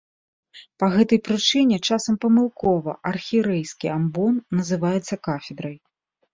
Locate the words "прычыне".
1.29-1.77